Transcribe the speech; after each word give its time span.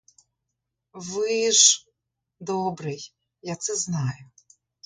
Ви 0.93 1.51
ж— 1.51 1.87
добрий, 2.39 3.13
я 3.41 3.55
це 3.55 3.75
знаю. 3.75 4.29